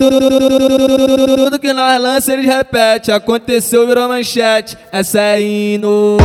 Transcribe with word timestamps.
Tudo 0.00 1.58
que 1.58 1.72
nós 1.72 2.00
lança 2.00 2.32
eles 2.32 2.46
repete. 2.46 3.10
Aconteceu, 3.10 3.84
virou 3.84 4.06
manchete. 4.06 4.78
Essa 4.92 5.18
é 5.20 5.42
hino. 5.42 6.16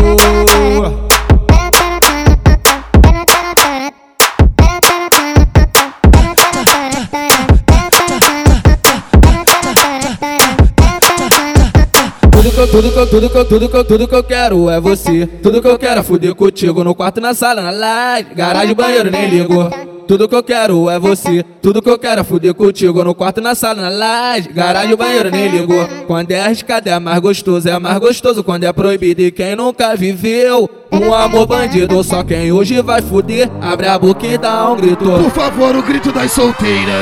Tudo 12.31 12.51
que, 12.51 12.59
eu- 12.59 12.67
tudo 12.67 12.91
que, 12.91 12.97
eu- 12.99 13.07
tudo 13.07 13.29
que, 13.29 13.37
eu- 13.37 13.45
tudo 13.45 13.69
que, 13.69 13.77
eu- 13.77 13.83
tudo 13.85 14.07
que 14.07 14.15
eu 14.15 14.23
quero 14.23 14.69
é 14.69 14.79
você. 14.79 15.25
Tudo 15.41 15.61
que 15.61 15.67
eu 15.67 15.77
quero 15.77 15.99
é 15.99 16.03
fuder 16.03 16.33
contigo 16.35 16.83
no 16.83 16.93
quarto, 16.95 17.21
na 17.21 17.33
sala, 17.33 17.61
na 17.61 17.71
live, 17.71 18.33
garagem, 18.35 18.75
banheiro, 18.75 19.09
nem 19.11 19.29
ligo. 19.29 19.69
Tudo 20.07 20.27
que 20.27 20.35
eu 20.35 20.43
quero 20.43 20.89
é 20.89 20.99
você. 20.99 21.43
Tudo 21.61 21.81
que 21.81 21.89
eu 21.89 21.97
quero 21.97 22.21
é 22.21 22.23
fuder 22.23 22.53
contigo 22.53 23.03
no 23.03 23.15
quarto, 23.15 23.39
na 23.39 23.55
sala, 23.55 23.81
na 23.83 23.89
laje, 23.89 24.49
garagem, 24.49 24.95
banheiro, 24.95 25.31
nem 25.31 25.47
ligo. 25.47 25.73
Quando 26.07 26.31
é 26.31 26.41
arriscado 26.41 26.89
é 26.89 26.99
mais 26.99 27.19
gostoso, 27.19 27.69
é 27.69 27.79
mais 27.79 27.97
gostoso 27.99 28.43
quando 28.43 28.65
é 28.65 28.73
proibido. 28.73 29.21
E 29.21 29.31
quem 29.31 29.55
nunca 29.55 29.95
viveu 29.95 30.69
um 30.91 31.13
amor 31.13 31.47
bandido, 31.47 32.03
só 32.03 32.23
quem 32.23 32.51
hoje 32.51 32.81
vai 32.81 33.01
fuder, 33.01 33.49
abre 33.61 33.87
a 33.87 33.97
boca 33.97 34.27
e 34.27 34.37
dá 34.37 34.69
um 34.69 34.75
grito. 34.75 35.05
Por 35.05 35.31
favor, 35.31 35.75
o 35.75 35.81
grito 35.81 36.11
das 36.11 36.31
solteiras. 36.31 36.93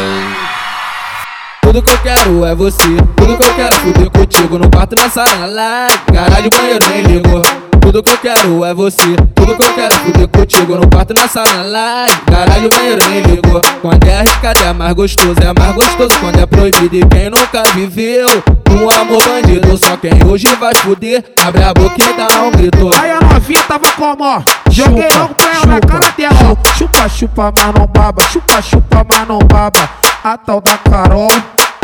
Tudo 1.63 1.81
que 1.81 1.91
eu 1.91 2.01
quero 2.01 2.45
é 2.45 2.53
você. 2.53 2.83
Tudo 3.17 3.37
que 3.37 3.43
eu 3.43 3.55
quero 3.55 3.75
é 3.75 3.79
fuder 3.79 4.09
contigo 4.11 4.57
no 4.57 4.69
quarto, 4.69 4.95
na 4.95 5.09
sala, 5.09 5.35
na 5.35 5.45
live, 5.45 5.97
garagem, 6.11 6.49
banheiro, 6.49 6.85
nem 6.89 7.01
ligo. 7.03 7.60
Tudo 7.81 8.03
que 8.03 8.11
eu 8.11 8.17
quero 8.17 8.63
é 8.63 8.73
você. 8.73 9.15
Tudo 9.35 9.57
que 9.57 9.63
eu 9.63 9.73
quero 9.73 9.93
é 9.93 9.97
fuder 9.97 10.27
contigo 10.27 10.75
no 10.75 10.87
quarto, 10.87 11.13
na 11.13 11.27
sala, 11.27 11.51
na 11.51 11.63
live, 11.63 12.21
garagem, 12.29 12.69
banheiro, 12.69 13.09
nem 13.09 13.21
ligo. 13.21 13.61
Quando 13.81 14.07
é 14.07 14.19
arriscado 14.19 14.59
é 14.63 14.73
mais 14.73 14.93
gostoso, 14.93 15.35
é 15.41 15.59
mais 15.59 15.75
gostoso 15.75 16.19
quando 16.19 16.39
é 16.39 16.45
proibido. 16.45 16.95
E 16.95 17.05
quem 17.05 17.29
nunca 17.29 17.63
viveu 17.73 18.27
um 18.69 18.89
amor 18.89 19.21
bandido, 19.27 19.77
só 19.77 19.97
quem 19.97 20.11
hoje 20.25 20.47
vai 20.59 20.73
fuder, 20.75 21.23
abre 21.45 21.63
a 21.63 21.73
boca 21.73 21.95
e 21.97 22.13
dá 22.13 22.41
um 22.41 22.51
grito. 22.51 22.89
Aí 22.95 23.11
a 23.11 23.19
novinha 23.19 23.63
tava 23.63 23.91
como, 23.93 24.23
ó. 24.23 24.41
Joguei 24.69 25.03
Chupa, 25.03 25.19
logo 25.19 25.35
pra 25.35 25.53
ela 25.53 25.65
na 25.65 25.75
chupa, 25.75 25.87
cara 25.87 26.13
dela, 26.17 26.35
ó. 26.51 26.77
Chupa, 26.77 27.09
chupa, 27.09 27.53
mas 27.57 27.73
não 27.75 27.87
baba. 27.87 28.23
Chupa, 28.31 28.61
chupa, 28.61 29.05
mas 29.09 29.27
não 29.27 29.39
baba. 29.39 29.89
A 30.23 30.37
tal 30.37 30.61
da 30.61 30.77
Carol. 30.77 31.29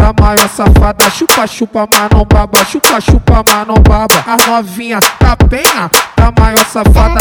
Da 0.08 0.14
maior 0.24 0.48
safada, 0.48 1.10
chupa, 1.10 1.46
chupa, 1.46 1.86
mas 1.92 2.10
não 2.14 2.24
baba, 2.24 2.64
chupa, 2.64 3.02
chupa, 3.02 3.44
mas 3.46 3.68
não 3.68 3.76
baba. 3.76 4.24
A 4.26 4.38
novinha 4.50 5.02
da 5.20 5.36
penha, 5.36 5.92
da 6.16 6.32
maior 6.40 6.66
safada. 6.66 7.20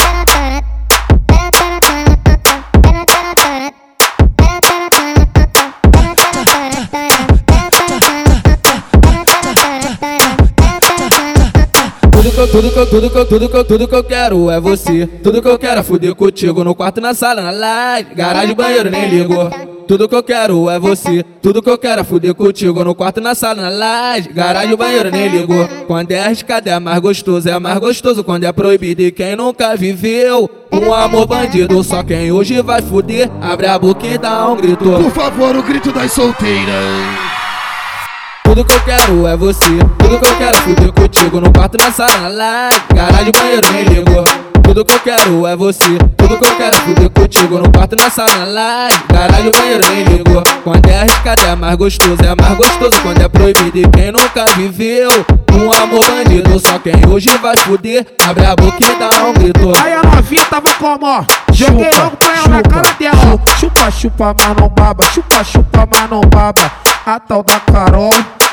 Tudo 12.12 12.30
que 12.30 12.38
eu, 12.38 12.46
tudo 12.48 12.70
que 12.70 12.78
eu, 12.78 12.86
tudo 12.86 13.10
que 13.10 13.18
eu, 13.56 13.64
tudo 13.64 13.88
que 13.88 13.96
eu, 13.96 14.04
quero 14.04 14.48
é 14.48 14.60
você. 14.60 15.08
Tudo 15.24 15.42
que 15.42 15.48
eu 15.48 15.58
quero 15.58 15.80
é 15.80 15.82
fuder 15.82 16.14
contigo 16.14 16.62
no 16.62 16.72
quarto, 16.72 17.00
na 17.00 17.14
sala, 17.14 17.42
na 17.42 17.50
live, 17.50 18.14
garagem, 18.14 18.54
banheiro, 18.54 18.88
nem 18.88 19.08
ligo. 19.10 19.75
Tudo 19.86 20.08
que 20.08 20.14
eu 20.14 20.22
quero 20.22 20.68
é 20.68 20.78
você. 20.78 21.24
Tudo 21.40 21.62
que 21.62 21.70
eu 21.70 21.78
quero 21.78 22.00
é 22.00 22.04
fuder 22.04 22.34
contigo 22.34 22.82
no 22.82 22.94
quarto, 22.94 23.20
na 23.20 23.34
sala, 23.34 23.62
na 23.62 23.68
laje, 23.68 24.28
garagem, 24.30 24.76
banheiro, 24.76 25.10
nem 25.10 25.28
ligo. 25.28 25.54
Quando 25.86 26.10
é 26.10 26.20
arriscado 26.20 26.68
é 26.68 26.78
mais 26.78 26.98
gostoso, 26.98 27.48
é 27.48 27.58
mais 27.58 27.78
gostoso 27.78 28.24
quando 28.24 28.44
é 28.44 28.52
proibido. 28.52 29.02
E 29.02 29.12
quem 29.12 29.36
nunca 29.36 29.76
viveu 29.76 30.50
um 30.72 30.92
amor 30.92 31.26
bandido, 31.26 31.82
só 31.84 32.02
quem 32.02 32.32
hoje 32.32 32.60
vai 32.62 32.82
fuder, 32.82 33.30
abre 33.40 33.66
a 33.66 33.78
boca 33.78 34.06
e 34.06 34.18
dá 34.18 34.48
um 34.48 34.56
grito. 34.56 34.84
Por 34.84 35.12
favor, 35.12 35.56
o 35.56 35.62
grito 35.62 35.92
das 35.92 36.12
solteiras. 36.12 37.35
Tudo 38.46 38.64
que 38.64 38.74
eu 38.74 38.80
quero 38.80 39.26
é 39.26 39.36
você. 39.36 39.78
Tudo 39.98 40.18
que 40.20 40.24
eu 40.24 40.38
quero 40.38 40.56
é 40.56 40.60
fuder 40.60 40.92
contigo 40.92 41.40
no 41.40 41.52
quarto, 41.52 41.76
na 41.76 41.90
sala, 41.90 42.28
live, 42.28 42.80
garagem, 42.94 43.32
banheiro, 43.32 43.72
nem 43.72 43.82
ligo. 43.82 44.24
Tudo 44.62 44.84
que 44.84 44.94
eu 44.94 45.00
quero 45.00 45.46
é 45.48 45.56
você. 45.56 45.98
Tudo 46.16 46.38
que 46.38 46.46
eu 46.46 46.56
quero 46.56 46.76
é 46.76 46.80
fuder 46.80 47.10
contigo 47.10 47.58
no 47.58 47.70
quarto, 47.72 47.96
na 47.96 48.08
sala, 48.08 48.44
live, 48.44 48.98
garagem, 49.12 49.50
banheiro, 49.50 49.82
nem 49.90 50.04
ligo. 50.04 50.42
Quando 50.62 50.86
é 50.88 51.00
arriscado 51.00 51.42
é 51.42 51.56
mais 51.56 51.76
gostoso, 51.76 52.18
é 52.22 52.40
mais 52.40 52.56
gostoso 52.56 53.02
quando 53.02 53.20
é 53.20 53.28
proibido. 53.28 53.78
E 53.78 53.88
quem 53.88 54.12
nunca 54.12 54.44
viveu 54.56 55.10
um 55.52 55.72
amor 55.72 56.15
quem 56.86 57.12
hoje 57.12 57.28
vai 57.38 57.56
fuder, 57.56 58.06
abre 58.24 58.46
a 58.46 58.54
boca 58.54 58.78
e 58.80 58.96
dá 58.96 59.24
um 59.24 59.32
grito. 59.32 59.72
Aí 59.82 59.92
a 59.92 60.02
novinha 60.04 60.44
tava 60.44 60.72
como, 60.74 61.04
ó. 61.04 61.24
Joguei 61.52 61.90
Chupa, 61.92 62.04
logo 62.04 62.16
pra 62.16 62.36
ela 62.36 62.48
na 62.48 62.56
chupa, 62.58 62.70
cara 62.70 62.92
dela. 62.92 63.40
Chupa, 63.58 63.90
chupa, 63.90 64.36
mas 64.38 64.56
não 64.56 64.68
baba. 64.68 65.04
Chupa, 65.12 65.44
chupa, 65.44 65.88
mas 65.90 66.10
não 66.10 66.20
baba. 66.20 66.72
A 67.04 67.18
tal 67.18 67.42
da 67.42 67.58
Carol. 67.58 68.12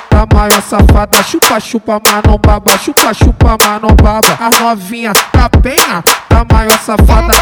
Da 0.09 0.25
maior 0.35 0.61
safada, 0.63 1.21
chupa, 1.23 1.59
chupa, 1.59 2.01
mas 2.03 2.23
não 2.25 2.39
baba. 2.39 2.75
Chupa, 2.79 3.13
chupa, 3.13 3.57
mas 3.63 3.81
não 3.81 3.95
baba. 3.95 4.37
A 4.39 4.63
novinha 4.63 5.13
da 5.31 5.49
penha, 5.49 6.03
da 6.27 6.45
maior 6.51 6.79
safada. 6.79 7.33